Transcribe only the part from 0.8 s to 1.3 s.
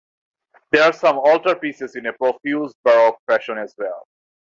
are some